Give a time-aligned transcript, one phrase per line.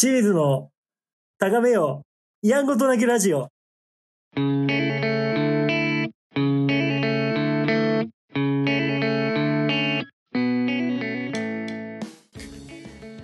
[0.00, 0.70] 清水の
[1.40, 2.04] 高めよ
[2.44, 3.48] う、やんごとなきラジオ。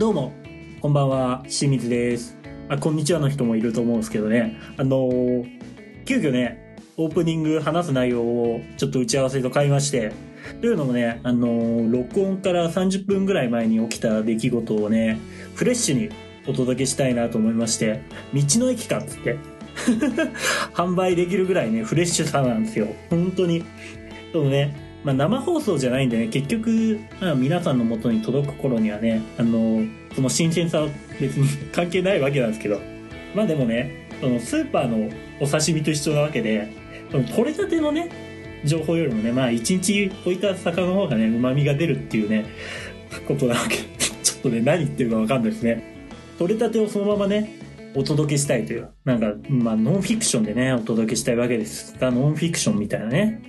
[0.00, 0.32] どうも、
[0.80, 2.36] こんばんは、清水です。
[2.68, 4.58] あ、こんにちはの人もいると思うんですけどね。
[4.76, 10.10] あのー急遽ね、オープニング話す内容をちょっと打ち合わせと変えまして、
[10.60, 15.20] というのもね、あのー録音から30分ぐらい前に起きた出来事をね、
[15.54, 18.02] フレッシュにお届けしたいなと思いまして、
[18.32, 19.36] 道の駅かっつって、
[20.74, 22.88] 販売できるぐらいね、フレッシュさなんですよ。
[23.10, 23.64] 本当に。
[24.32, 29.82] そうね、まあ生放送じゃないんでね、結局、まあ、皆さんの元に届く頃にはね、あの
[30.14, 30.88] その新鮮さは
[31.20, 32.80] 別に 関係ないわけなんですけど、
[33.34, 36.68] まあでもね、そのスーパーのお刺身と一緒なわけで、
[37.10, 38.08] その取れたてのね、
[38.64, 42.46] 情報よりもね、まあ一日置いた魚の方がね、旨味が出るっていうね、
[43.28, 43.76] ことなわけ。
[44.22, 45.93] ちょっとね、何言ってるかわかんないですね。
[46.38, 47.60] 取れたてをそのままね、
[47.94, 53.40] お届けしたいという、なんか、まあノンフィクションでね、お届けしたいわけですが、ノンフィクションみたいなね、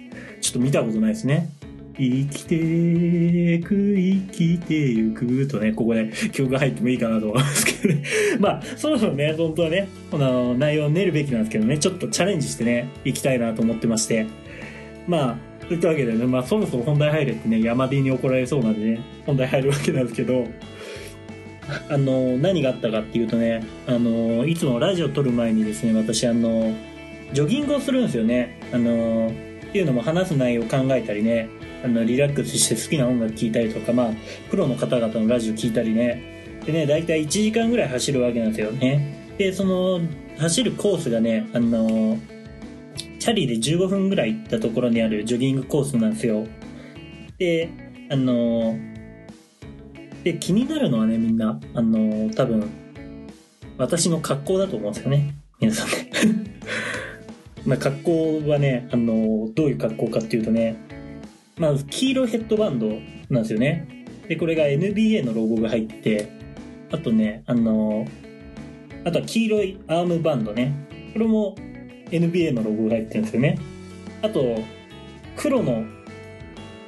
[0.41, 1.49] ちょっと見たことないですね。
[1.97, 8.03] 生きてゆく、生きてゆくとね、ここで 曲が入ってもいいかなと思いますけどね。
[8.39, 14.25] まあ、そろそろね、本当はね、この内容を練るべきなんですけどね、ちょっとチャレンジしてね、行きたいなと思ってまして。
[15.07, 20.45] まあ、といったわけでね、まあそろそろ本題入れってね、山 D に怒られそうなんでね、本題入るわけなんですけど、
[21.89, 26.73] あの、何があったかっていうとね、あの、いつもラジオ撮る前にですね、私あの、
[27.33, 28.59] ジョギングをするんですよね。
[28.71, 29.31] あの、
[29.67, 31.49] っていうのも話す内容を考えたりね、
[31.83, 34.09] あの、リラックスして好きな音楽聴いたりとか、まあ、
[34.49, 39.33] プロの方々のラジオ聞いたりね、でね、だいたい1時間ぐらい走るわけなんですよね。
[39.37, 40.01] で、その、
[40.37, 42.17] 走るコースがね、あの、
[43.19, 46.45] チャリで15分ぐらい行ったところにあるジョギングコースなんですよ。
[47.37, 47.69] で、
[48.09, 48.77] あの、
[50.25, 52.67] で、気になるのはね、みんな、あの、多分、
[53.77, 55.35] 私の格好だと思うんですよね。
[55.59, 56.09] 皆さんね。
[57.63, 60.77] まあ、格好はね、あの、どういう格好かっていうとね、
[61.57, 62.87] まず黄色いヘッドバンド
[63.29, 63.87] なんですよね。
[64.27, 66.29] で、これが NBA のロゴが入ってて、
[66.91, 68.07] あとね、あの、
[69.03, 70.73] あとは黄色いアームバンドね。
[71.13, 71.55] これも
[72.09, 73.59] NBA のロゴが入ってるんですよね。
[74.23, 74.57] あと、
[75.35, 75.85] 黒の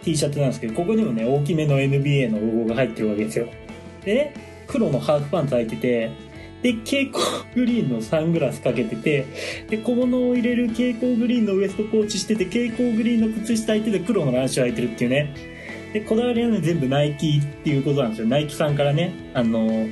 [0.08, 3.48] T シャツなんですけど、ここにもね、大きめの NBA のロゴが入ってるわけですよ。
[4.06, 4.34] でね、
[4.66, 6.12] 黒のハーフパンツ履いてて、
[6.62, 7.24] で、蛍光
[7.54, 9.26] グリーンのサングラスかけてて、
[9.70, 15.36] で、小物を入れる蛍光グリーンのウエストポーチしてて、蛍光グリーンの靴下履いてて、黒のランシュ履いてるっていうね。
[15.92, 18.28] で、こだわりはね、全部ナイキっていうことなんですよ。
[18.28, 19.88] ナイキさんからね、あの、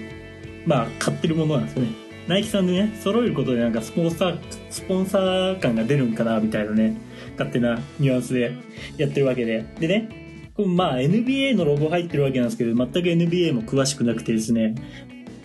[0.65, 1.89] まあ、買ってるものなんですよね。
[2.27, 4.39] ナイキさんでね、揃えることでなんかスポンサー、
[4.69, 6.95] スポンサー感が出るんかな、みたいなね、
[7.38, 8.53] 勝手なニュアンスで
[8.97, 9.66] やってるわけで。
[9.79, 14.75] でね、これまあ NBA のロゴ入ってるわけなんですけど、全く NBA も詳しくなくてですね、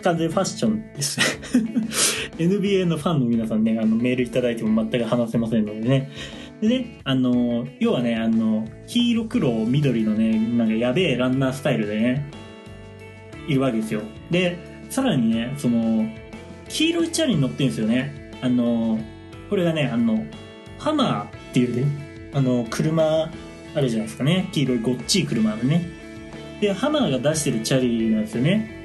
[0.01, 1.19] 完全ファッションです。
[2.37, 6.11] NBA のファンの皆さんね、あのメールいただいても全く話せませんのでね。
[6.61, 12.29] でね、あの、要はね、あの、黄色、黒、緑のね、なんかやべえランナースタイルでね、
[13.47, 14.01] いるわけですよ。
[14.29, 14.57] で、
[14.89, 16.07] さらにね、その、
[16.69, 18.31] 黄色いチャリに乗ってるんですよね。
[18.41, 18.99] あの、
[19.49, 20.25] これがね、あの、
[20.77, 23.29] ハマーっていうね、あの、車、
[23.73, 24.49] あるじゃないですかね。
[24.53, 25.85] 黄色いごっちい車のね。
[26.61, 28.79] で、ハマーが出してるチャリなんですよね。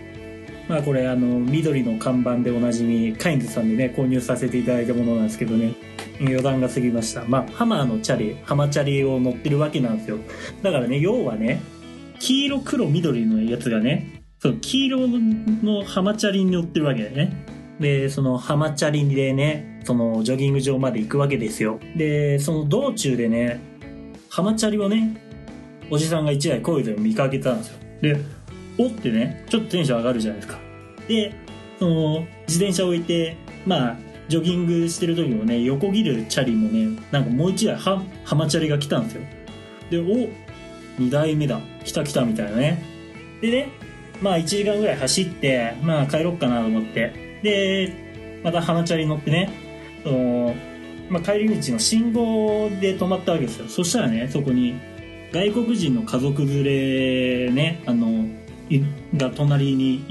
[0.69, 5.75] まあこれあの、緑の看板でおなじみ、カインズさんでね、購入させていただいたものなんですけどね。
[6.21, 7.25] 余談が過ぎました。
[7.27, 10.19] まあ、ハマーのチャリ、ハマチャリを乗ってるわけなんですよ。
[10.63, 11.61] だからね、要はね、
[12.19, 15.09] 黄色、黒、緑のやつがね、その黄色
[15.63, 17.33] のハマチャリに乗ってるわけだよね。
[17.79, 21.79] で、そのハマチャリでね、そのジョギング場まで行くわけですよ。
[21.95, 23.61] で、その道中でね、
[24.29, 25.17] ハマチャリをね、
[25.89, 27.79] おじさんが一台声で見かけたんですよ。
[28.03, 28.21] で、
[28.79, 30.59] おってね、ちょっとテンション上がるじゃないですか。
[31.07, 31.33] で、
[31.79, 33.97] その、自転車を置いて、まあ、
[34.29, 39.23] ジョギングしてる時もね、横切るチャリもね、なんかもう一台ハ、ハマチャリが来たんですよ。
[39.91, 40.29] で、お
[41.01, 41.61] 二台目だ。
[41.85, 42.83] 来た来たみたいなね。
[43.41, 43.69] でね、
[44.21, 47.13] まあ1時間ぐらい走って、まあ帰ろっかなと思って。
[47.45, 49.66] で、またハマチャリ乗ってね、
[50.07, 50.55] の、
[51.11, 53.69] まあ帰り道の信号で止まったわけですよ。
[53.69, 54.75] そしたらね、そこに
[55.33, 58.27] 外国人の家族連れね、あの、
[59.17, 60.05] が隣に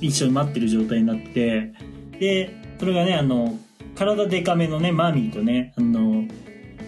[0.00, 1.72] 一緒に待ってる状態になって、
[2.18, 3.56] で、それがね、あの、
[3.94, 6.24] 体デカめのね、マミーとね、あの、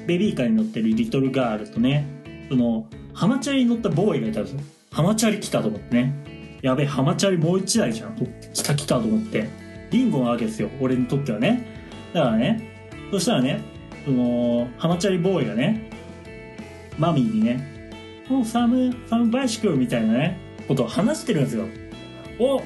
[0.07, 2.07] ベビーカーに乗ってるリトルガールとね、
[2.49, 4.61] その、ハマチャリに乗ったボーイがいたんですよ。
[4.93, 6.15] ハマチャリ来たと思ってね。
[6.63, 8.17] やべえ、ハマチャリもう一台じゃん。
[8.53, 9.49] 来た来たと思って。
[9.91, 10.69] リンゴなわけですよ。
[10.81, 11.80] 俺にとってはね。
[12.13, 12.61] だからね、
[13.11, 13.63] そしたらね、
[14.05, 15.91] その、ハマチャリボーイがね、
[16.99, 17.81] マミーにね、
[18.29, 21.67] もうサム、サムバイシクルみたいなね、ことを話してるんですよ。
[22.39, 22.63] お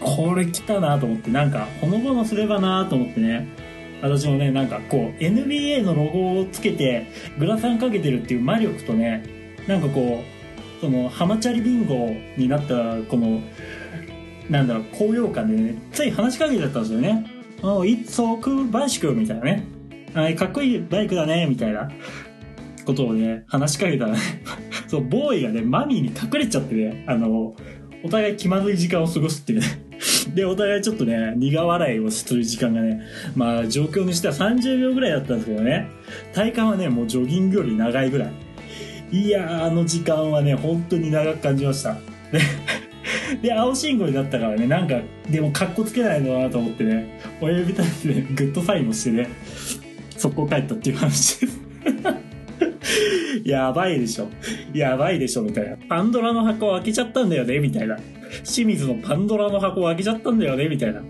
[0.00, 3.48] これ来たなと思って、なんか、ほのぼのすればなと思ってね、
[4.02, 7.06] 私もね、なんかこう、NBA のロゴをつけて、
[7.38, 9.24] グラサンかけてるっていう魔力とね、
[9.66, 13.40] なんかこう、その、ハマチャリビンゴになった、この、
[14.50, 17.35] なんだろう、高揚感でね、つい話しかけちゃったんですよね。
[17.62, 19.66] あ、It's so cool bicycle みたいなね。
[20.14, 21.90] あかっこいいバイクだね、みたいな
[22.86, 24.18] ことをね、話しかけたらね、
[24.88, 27.54] そう、ボーイがね、マミーに隠れちゃってね、あの、
[28.02, 29.66] お互い気まずい時間を過ごすっていうね。
[30.34, 33.02] で、お互いちょっとね、苦笑いをする時間がね、
[33.34, 35.88] まあ、状況にしては30秒ぐらいだったんですけどね、
[36.32, 38.32] 体感はね、もうジョギングより長いぐらい。
[39.12, 41.98] いやー、あの時間はね、本当に長く感じました。
[43.42, 45.00] で、青信号になったからね、なんか、
[45.30, 49.28] でも格好つけないのなと思ってね、親指立ててね、グッドサインもしてね、
[50.16, 51.60] 速攻帰ったっていう話です。
[53.44, 54.28] やばいでしょ。
[54.72, 55.76] やばいでしょ、みたいな。
[55.88, 57.96] パンドラの箱を開けちゃったんだよね、みたいな。
[58.44, 61.02] 清水のパンドラの箱を開けちゃったんだよね、みたいな。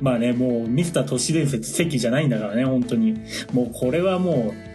[0.00, 3.14] まあね、もうミスター都市伝説席じゃないんだからね、本当に。
[3.52, 4.69] もうこれはもう、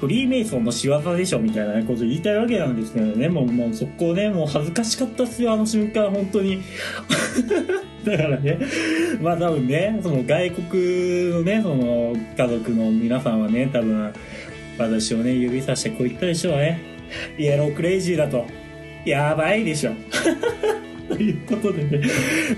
[0.00, 3.28] フリーメイソンの仕業でしょみたいなこと言いたいわけなんですけどね。
[3.28, 6.60] もう、もうそこね、もう恥ずかしかったっすよ、あの瞬間、本当に。
[8.04, 8.58] だからね、
[9.22, 14.12] まあ多分ね、その外国のね、その家族の皆さんはね、多分、
[14.78, 16.80] 私をね、指さしてこう言ったでしょうね。
[17.38, 18.44] イエロークレイジーだと。
[19.06, 19.92] やばいでしょ。
[21.08, 22.00] ということでね、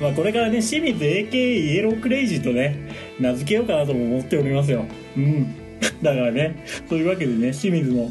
[0.00, 2.76] まあこれからね、清水 AK イエロークレイジーとね、
[3.20, 4.84] 名付けようかなとも思っておりますよ。
[5.16, 5.67] うん。
[6.02, 8.10] だからね、というわけでね、清水の、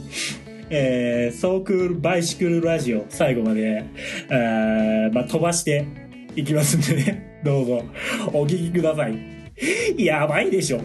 [0.70, 3.86] えー、ソークーバイシクルラジオ、最後まで、
[4.30, 5.88] えーまあ、飛ばして
[6.36, 7.84] いきますんでね、どうぞ、
[8.34, 9.18] お聞きください。
[9.98, 10.82] やばいでしょ。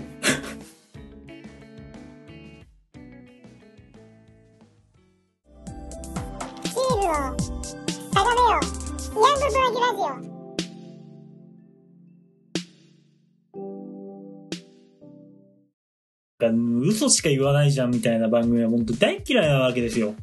[16.50, 20.14] 嘘しか言わないじゃんみたいな番組は本当大嫌いなわけですよ。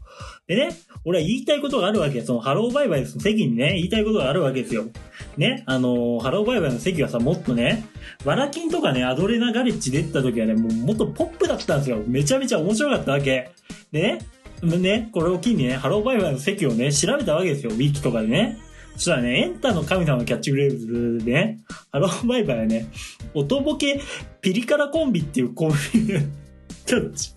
[0.48, 0.76] でね、
[1.06, 4.86] 俺は言いたいことがあるわけそのハローバイバイの席にね、言いたいことがあるわけですよ。
[5.38, 7.86] ね、あのハローバイバイの席はさ、もっとね、
[8.26, 12.02] ワラキンとかね、アドレナガレッジ出てた時はね、もうもっとポップだったんですよ。
[12.08, 13.52] めちゃめちゃ面白かったわけ。
[13.92, 14.20] でね、
[14.64, 17.72] ね、これを機にね、ハローバイバイの席をね、調べたわけですよ。
[17.72, 18.58] ウィキとかでね。
[19.00, 21.60] そしたらね、エンタの神様のキャッチフレーズでね、
[21.90, 22.92] ハローバイバイはね、
[23.34, 24.02] 音ボケ
[24.42, 26.20] ピリ辛コンビっていうコンビで、
[26.86, 27.32] キャッチ。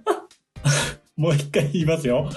[1.16, 2.28] もう一回言いますよ。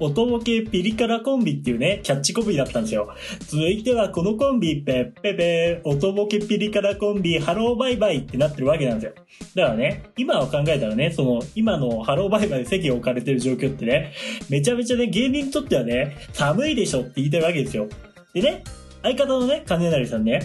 [0.00, 3.14] 音ボケピリ辛コンビっていうね、キャッチコピーだったんですよ。
[3.40, 9.12] 続いてはこのコンビ、ペッペペ、音ボケピリ辛コンビ、ハローバイバイってなってるわけなんですよ。
[9.54, 14.12] だからね、今を考えたらね、その、今のハローバイバイで席が置かれてる状況ってね、
[14.48, 17.86] めちゃめちゃね、芸人にとってはね、寒いでしょって言いたいわけですよ。
[18.32, 18.64] でね、
[19.02, 20.40] 相方のね、金成さんね、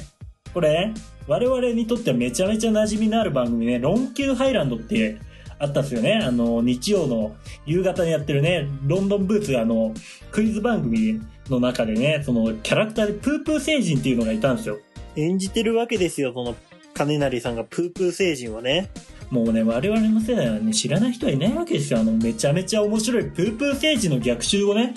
[0.54, 0.94] これね、
[1.28, 4.36] 我々にとってはめちゃめちゃ馴染みのある番組ね、ロン Q！
[4.36, 5.18] ハイランドって
[5.60, 6.19] あったんですよね。
[6.24, 7.36] あの、日曜の
[7.66, 9.94] 夕方にやってるね、ロンドンブーツあの、
[10.31, 14.80] クイズ番組の中でね、そのキャラクターでプープー星人っていうのがいたんですよ。
[15.16, 16.56] 演じてるわけですよ、その、
[16.94, 18.90] 金成さんがプープー星人はね。
[19.30, 22.00] もうね、我々の世代はね、知らない人はいないわけですよ。
[22.00, 24.94] あの、めちゃめちゃ面白いプープー星人の逆襲をね、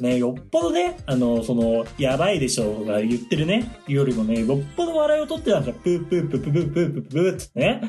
[0.00, 5.80] ね、よっぽどね、あの、その、やばいでしょが言ってるね、よりもね、よっぽど笑いを取ってたんですよ。
[5.82, 7.82] プープープープープープープープーってね。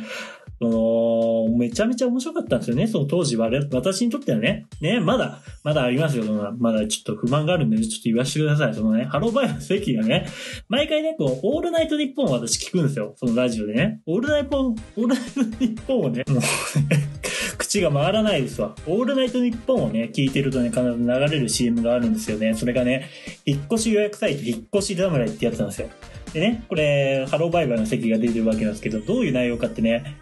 [0.62, 2.86] その、めちゃめちゃ面白かったんですよね。
[2.86, 4.68] その当時我々、私にとってはね。
[4.80, 6.24] ね、まだ、まだありますよ。
[6.60, 8.75] まだちょっと不満があるんで、ちょっと言わせてください。
[8.75, 10.27] そのね、ハローバイバイの関がね、
[10.70, 13.15] 毎回ね、こう、オールナイトニッポンを私聞くんですよ。
[13.15, 14.01] そのラジオでね。
[14.06, 16.41] オールナイト、オールナイトニッポンをね、もう、
[17.58, 18.75] 口が回らないですわ。
[18.86, 22.53] オールナイトニッポンをね、聞いてるとね、必ず流れる CM があるんですよね。
[22.53, 23.10] それがね、
[23.48, 25.89] 引っ越し予約サイト、引っ越し侍ってやつなんですよ。
[26.34, 30.21] でね、これ、ハローバイバイの席が出てるわけなんですけど、どういう内容かってね、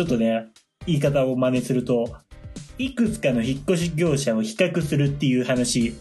[0.00, 0.46] ちょっとね、
[0.86, 2.16] 言い方を真似すると、
[2.78, 5.92] いくつかの引っ越し業者を比較するっていう話。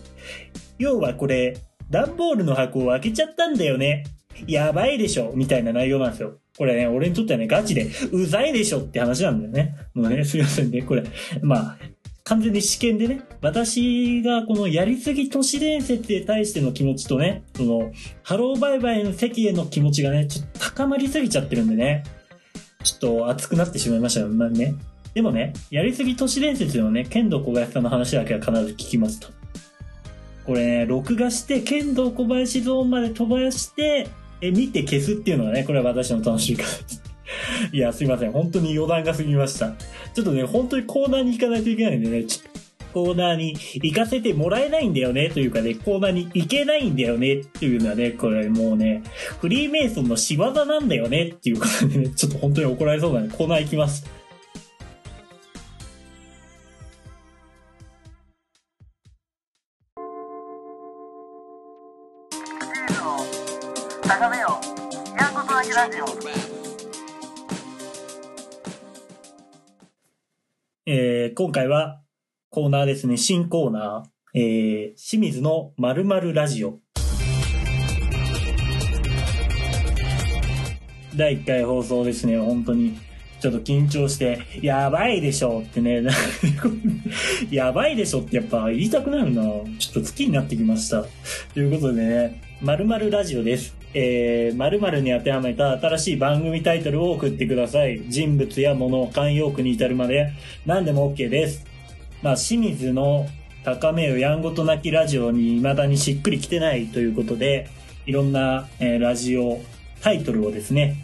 [0.78, 1.58] 要はこれ、
[1.90, 4.06] 段ボールの箱を開けちゃったんだよね。
[4.48, 6.38] やばいでしょみたいな内容なんですよ。
[6.58, 9.76] これね、俺にとってはね、ガチで、うざいでしょって話なんだよね。
[9.94, 10.82] もうね、すいませんね。
[10.84, 11.04] これ、
[11.42, 11.78] まあ、
[12.24, 17.92] 完全に試験でね、私がこのやりすぎ都市伝説に対しての気持ちとね、その、
[18.24, 22.06] ハローバイバイの席への気持ちがね、ちょっと高まりすぎちゃってるんでね、
[22.84, 24.76] ちょっと熱くなってしまいましたよ、まあね。
[25.14, 29.28] でもね、やりすぎ都市伝説のね、剣道小林さんの話だけは必ず聞きますと。
[30.46, 34.08] これね、録画して、剣道小林ゾーンまで飛ばして、
[34.42, 37.04] え、見て消すっていうのがね、これは私の楽しみ方です。
[37.74, 38.32] いや、すいません。
[38.32, 39.76] 本当に余談が過ぎました。
[40.14, 42.52] ちょっとね、本当にコーナーに行かないといけないんでね、ちょっ
[42.94, 49.04] コーナーに行かせてもらえないんだよね、というかね、コーナーに行けないんだよね、っていうのはね、これもうね、
[49.40, 54.06] フリーメイソンの仕業なんだよね、っていうことでね、 ちょっと本当に怒られそうなんで、コーナー行きます。
[64.02, 64.60] 高めよ
[65.16, 66.06] うやんことなきラジオ
[70.92, 71.99] えー、今回は
[72.52, 76.80] コーナーですね、新コーナー、えー、清水の〇〇ラジオ。
[81.16, 82.98] 第1回放送ですね、本当に。
[83.40, 86.02] ちょっと緊張して、やばいでしょってね、
[87.52, 89.44] やばいでしょってやっぱ言いたくなるな
[89.78, 91.06] ちょっと好きになってきました。
[91.54, 93.78] ということでね、〇〇ラジオです。
[93.94, 98.02] えー、〇〇に当てはめた新しい番組タイトルを送ってください。
[98.08, 100.32] 人物や物を、慣用句に至るまで
[100.66, 101.69] 何でも OK です。
[102.22, 103.28] まあ、清水の
[103.64, 107.70] 高めよやんごとなきラジオに未だにしっくりきてないということで、
[108.06, 109.62] いろんな、えーラジオ
[110.02, 110.98] タイトルをですね、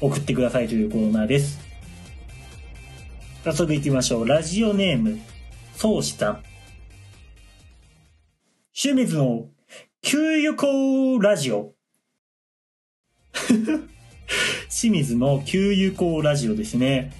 [0.00, 1.58] 送ってくださいというコーナーです。
[3.44, 4.28] 早速行きましょう。
[4.28, 5.18] ラジオネーム、
[5.74, 6.40] そうした。
[8.74, 9.46] 清水の
[10.02, 11.72] 給油口ラジオ。
[14.68, 17.12] 清水の給油口ラジオですね。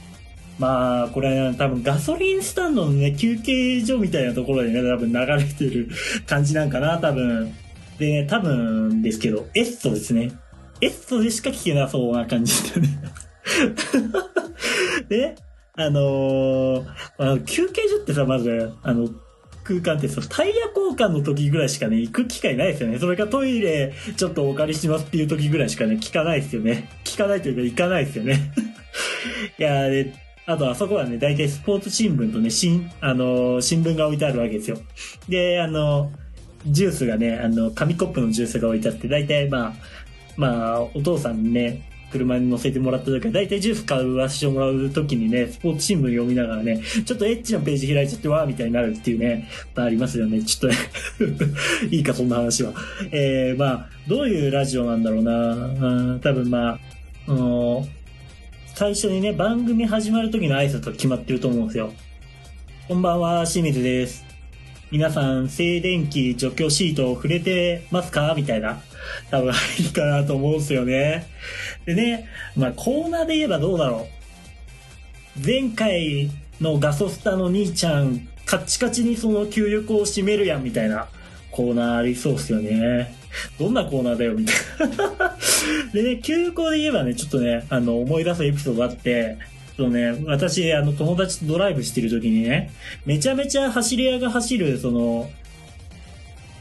[0.58, 5.88] まあ、これね多分ガソリンスタンドのね、休憩所みたいなところでね、多分流れてる
[6.26, 7.54] 感じなんかな、多分。
[7.98, 10.32] で、多分ですけど、エッソですね。
[10.80, 12.88] エッソでしか聞けなそうな感じだよね。
[15.08, 15.34] で、
[15.74, 16.86] あのー
[17.18, 19.08] あの休憩所ってさ、まず、あの、
[19.64, 22.98] 空間ってさ、タイヤ交換の時ぐらいしかね、行く機会ないですよね。
[22.98, 26.88] それかトイレちょっとお借りしますっていう時ぐらいしかね、聞かないですよね。
[27.04, 28.52] 聞かないというか行かないですよね。
[29.58, 34.78] いやーで、あとあそこはね、大体スポーツ新聞とね、新、あのー新聞が置いてあるわけですよ。
[35.28, 36.12] で、あの
[36.66, 39.74] ジュースがね、あの、紙コップのジュースが置いてあって、大体まあ、
[40.36, 50.42] まあ、お父さんにね、車に乗せてもらった時は、大体ジュース買わせてもらう時にね、スポーツ新聞読みながらね、ちょっとエッチなページ開いちゃってわーみたいになるっていうね、まあありますよね。
[50.42, 50.72] ちょっ
[51.18, 51.52] とね
[51.90, 52.72] いいか、そんな話は。
[53.10, 56.78] えー、まあ、どういうラジオなんだろうなうん多分まあ、
[57.26, 57.95] あのー
[58.78, 61.94] 最初にね、番組始まる時の挨拶が決まってると思うんですよ。
[62.86, 64.22] こんばんは、清水です。
[64.90, 68.34] 皆さん、静電気除去シートを触れてますか？
[68.36, 68.82] みたいな。
[69.30, 71.26] 多分いいかなと思うんですよね。
[71.86, 74.08] でね、まあコーナーで言えばどうだろ
[75.38, 75.40] う。
[75.42, 76.30] 前回
[76.60, 81.08] のガソスタの兄ちゃん、カッチカチにその給油口を締めるやんみたいな
[81.50, 83.14] コーナーありそうっすよね。
[83.58, 84.56] どんなコーナーだよみたい
[84.96, 85.36] な。
[85.92, 89.38] でね、給油口で言えばね、ちょっとね、あの、思い出すエピソードがあって、
[89.76, 92.70] そのね、私、あの、友達とドライブしてる時にね、
[93.04, 95.30] めちゃめちゃ走り屋が走る、その、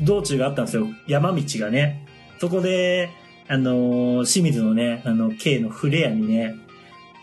[0.02, 0.88] 道中があったんですよ。
[1.08, 2.06] 山道がね。
[2.40, 3.10] そこで、
[3.48, 6.56] あのー清水のね、あの、K のフレアにね、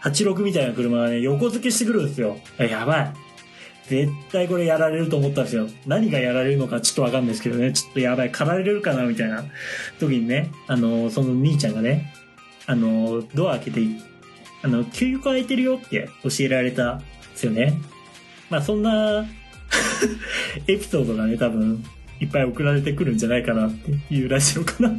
[0.02, 2.38] 86みたいな車がね、横付けしてくるんですよ。
[2.59, 3.12] やばい。
[3.92, 5.68] 絶対これやられると思ったんですよ。
[5.87, 9.44] 何がやられるのかちょっとわかんないですけどね、ちょっとやばい、狩られるかなみたいな
[10.00, 12.14] 時にね、あのその兄ちゃんがね、
[12.64, 13.80] あのドア開けて、
[14.62, 17.75] あの、給油口開いてるよって教えられたんですよね。
[18.49, 19.26] まあそんな
[20.66, 21.84] エピソードがね、多分、
[22.18, 24.90] いっぱい送られてくるんじゃないかなっていうラジオかな。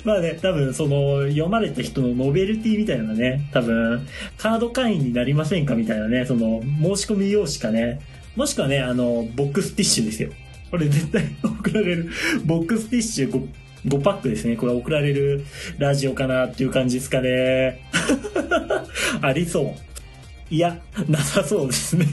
[0.04, 8.00] まあね、多分その読まれた人のノベルティみたいなね、多分カード会員になりませんかみたいなね、その申し込み用紙かね、
[8.36, 10.30] もしくはね、あの、ボックスティッシュですよ。
[10.70, 12.10] これ絶対 送られる、
[12.44, 13.48] ボックスティッシュ 5,
[13.86, 14.56] 5パックですね。
[14.56, 15.44] これ送られる
[15.78, 17.80] ラジオかなっていう感じですかね。
[19.20, 19.74] ありそ
[20.50, 20.54] う。
[20.54, 22.06] いや、なさそうですね。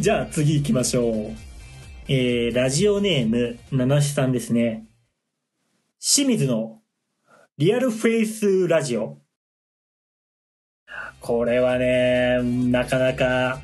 [0.00, 1.46] じゃあ次行きましょう。
[2.08, 4.86] えー、ラジオネーム、七しさんですね。
[6.00, 6.80] 清水の
[7.58, 9.16] リアルフェイスラジオ。
[11.20, 13.60] これはね、なかなか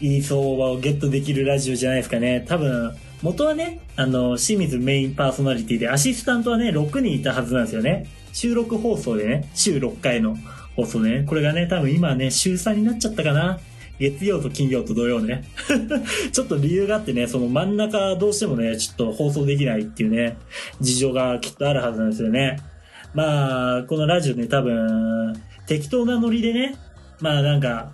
[0.00, 2.44] いい相場をゲットできるラジオじゃないですかね。
[2.48, 8.08] 多分、元はね、あの、清水メインパーソナリティで、アシスタントはね、6人いたはずなんですよね。
[8.32, 10.36] 収録放送でね、週6回の
[10.74, 11.24] 放送ね。
[11.28, 13.60] これがね、多分今ね、週3になっちゃったかな。
[14.00, 15.44] 月曜と金曜と土曜ね。
[16.32, 20.38] ちょっと理由があってね、その真ん中どうしてもね、ちょっと放送できないっていうね、
[20.80, 22.58] 事情がきっとあるはずなんですよね。
[23.14, 25.34] まあ、このラジオね、多分、
[25.66, 26.76] 適当なノリでね、
[27.20, 27.92] まあなんか、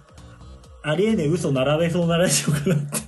[0.83, 2.99] ありえねえ嘘並べそうなラジオかなって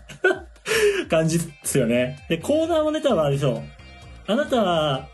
[1.10, 2.24] 感じですよね。
[2.28, 3.62] で、コーナーもね、多分ありそう。
[4.26, 5.08] あなたは、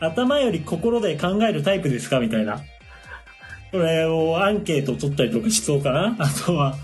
[0.00, 2.20] 頭より心で考えるタイプですか？
[2.20, 2.60] みたいな。
[3.72, 6.14] これをアンケート取ったりとかしそうかな？
[6.18, 6.76] あとは、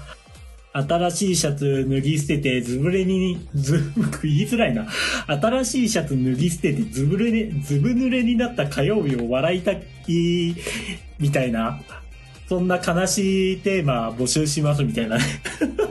[0.73, 4.87] 新しいシャツ脱ぎ捨ててずぶれに、ず、 言いづらいな。
[5.27, 9.83] 新しいシャツ脱ぎ捨ててずぶれに、ずぶ濡れになった火曜日を笑いたい、
[11.19, 11.81] みたいな。
[12.49, 15.25] そんな悲しいテーマ募集しますみたいなね。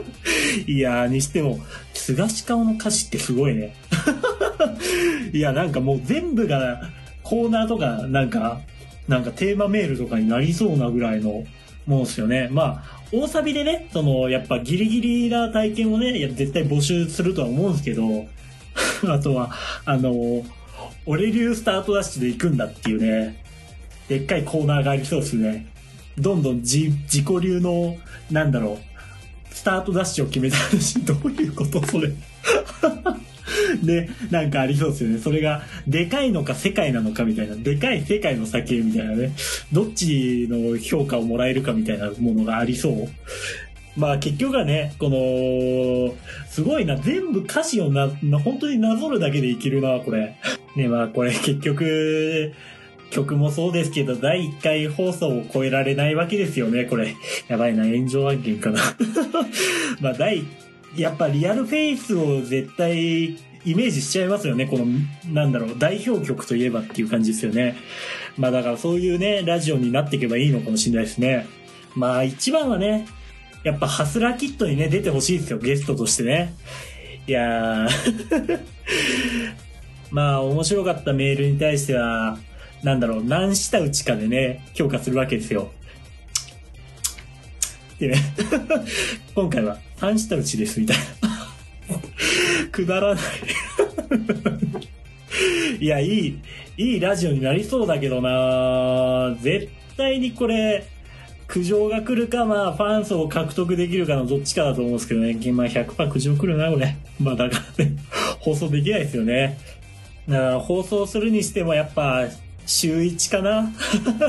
[0.66, 1.60] いやー、にしても、
[1.92, 3.74] 菅氏顔の歌詞ってすごいね。
[5.32, 6.90] いや、なんかもう全部が
[7.22, 8.60] コーナーとか、なんか、
[9.08, 11.44] なんかテーマメールとかになりそうなぐらいの
[11.86, 12.48] もんですよね。
[12.50, 18.26] まあ、大サビでね、その、やっぱギリギリな体験をね、いや絶対募集するとは思うんですけど、
[19.08, 19.50] あとは、
[19.84, 20.44] あの、
[21.06, 23.42] 俺流スタートダッシュで行くんだっていうね、
[24.08, 25.66] でっかいコーナーがありそうですね。
[26.18, 27.96] どんどん自自己流の、
[28.30, 32.10] なんだろう、スタートダッシュを決めた話、どういうことそれ。
[33.76, 35.18] で、 なんかありそうですよね。
[35.18, 37.56] それが、でかいのか世界なのかみたいな。
[37.56, 39.32] でかい世界の先みたいなね。
[39.72, 43.08] どっちの評価をもらえるかみたいなものがありそう？
[43.96, 46.14] まあ結局はね、この、
[46.48, 50.36] すごいな、全部歌詞をな、な本当になぞるだけでいけるな、これ。
[50.76, 52.52] ね、まあこれ結局、
[53.10, 57.16] 曲もそうですけど、第1回放送を超えられないわけですよね、これ。
[57.48, 58.80] やばいな、炎上案件かな。
[60.00, 60.44] まあ第、
[60.96, 64.86] やっぱリアルフェイスを絶対イメージしちゃいますよね、この、
[65.32, 67.76] なんだろう、代表曲といえばっていう感じですよね。
[68.38, 71.46] まあだからそういうね、ラジオになっていけばいいのかもしれないですね。
[71.94, 73.06] まあ一番はね、
[73.62, 76.54] やっぱハスラーキットにね、出てほしいですよ、ゲストとしてね。
[77.26, 78.60] いやー
[80.10, 82.38] まあ面白かったメールに対しては、
[82.82, 85.70] なんだろう、何下打ちかでね、評価するわけですよ。
[87.98, 88.16] でね、
[89.34, 91.19] 今回は3下打ちです、みたいな。
[92.70, 93.24] くだらない。
[95.80, 96.38] いや、いい、
[96.76, 100.84] いいラジオになりそうだけどな絶対にこれ、
[101.50, 105.34] 苦情が来るか、まあ、ファン層を獲得できるかのどっちかだと思うんですけどね。
[105.52, 106.96] まあ、100%苦情来るな、これ。
[107.20, 107.96] まあ、だからね、
[108.38, 109.58] 放送できないですよね。
[110.28, 112.28] だから放送するにしてもやっぱ、
[112.66, 113.72] 週1かな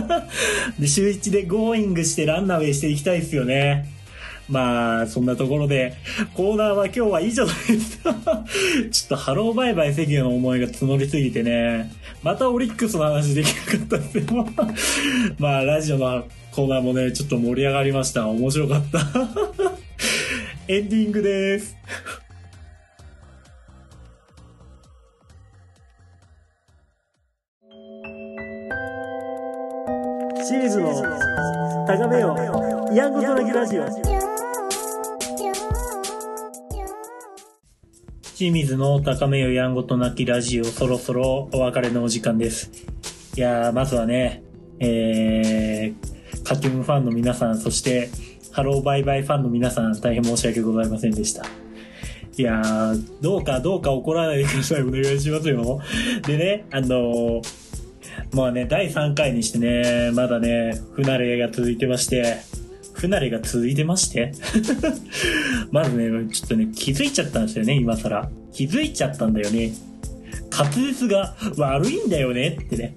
[0.79, 3.85] で、週1でゴーイングしてランナーウェイしていきたいですよね。
[4.51, 5.93] まあ、そんなところで、
[6.33, 7.99] コーナーは今日は以上です。
[8.03, 11.89] ちょっとハローバイバイ関の思いが募りすぎてね、
[12.21, 14.47] またオリックスの話できなかったですよ。
[15.39, 18.27] まあ、ラジオのコーナーもね、ちょっと盛り上がりました。
[18.27, 18.99] 面白かった。
[20.67, 21.77] エンディングです。
[30.45, 30.91] シリーズの
[31.87, 32.35] 高めよ、
[32.93, 34.20] ヤングトラギラジオ。
[38.41, 42.71] 清水の高めよやんごとなきラジオ、そろそろお別れのお時間です。
[43.37, 44.41] いやー、まずはね、
[44.79, 48.09] えー、カキュムファンの皆さん、そして、
[48.51, 51.45] ハローバイバイファンの皆さん、大変申し訳ございませんでした。
[52.35, 54.81] いやー、どうかどうか怒らないでください。
[54.81, 55.79] お願いしますよ。
[56.25, 57.43] でね、あのー、
[58.33, 62.37] まあね、第3回にしてね、まだね、不慣れが続いてまして、
[63.01, 64.31] 不慣れが続いてまして
[65.71, 68.29] まずね、ちょっとね、気づいちゃったんですよね、今更。
[68.53, 69.73] 気づいちゃったんだよね。
[70.51, 72.95] 滑舌が悪いんだよねってね。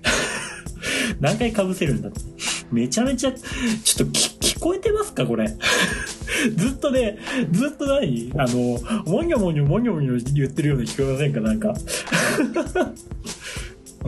[1.20, 2.20] 何回被せるんだって。
[2.70, 5.46] めちゃめちゃ、ちょっと聞こえてますかこれ。
[6.56, 7.18] ずっとね、
[7.52, 8.32] ずっと何？
[8.36, 8.78] あの、
[9.10, 11.74] もにょもにょもにょもにょ言ってるように聞こえませんかなんか。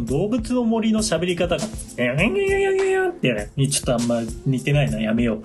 [0.04, 1.64] 動物の森の喋り方が、
[1.96, 5.42] えー、ってね、にちょっとあんま似てないな、やめよ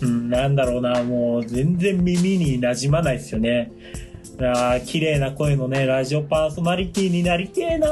[0.00, 0.06] う。
[0.06, 3.72] なんだろうな、もう全然耳に馴染まないですよね。
[4.40, 7.88] あ綺麗な声のね、ラジオパーソナリティになりてえな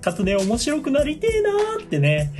[0.00, 1.50] かつね、面白くなりてえな
[1.82, 2.32] ってね、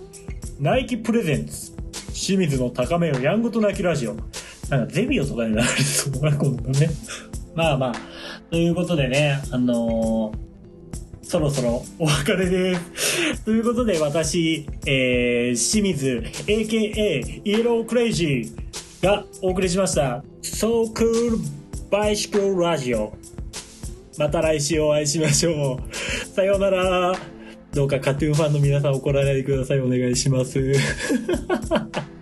[0.59, 1.71] ナイキプレゼンツ。
[2.13, 4.15] 清水の高めよやんごとなきラジオ。
[4.69, 6.89] なんかゼビオとかになるそうな、今度ね。
[7.55, 7.93] まあまあ。
[8.49, 10.51] ということでね、あのー
[11.31, 13.45] そろそろお別れです。
[13.45, 20.25] ということで私、えー、清水 AKA イエロークレイジーがお送りしました。
[20.41, 21.37] So Cool
[21.89, 23.11] Bicycle Radio。
[24.17, 25.95] また来週お会いしましょう。
[25.95, 27.30] さようなら。
[27.73, 29.79] どうかカトゥーンファンの皆さん怒らないでください。
[29.79, 30.59] お願いします。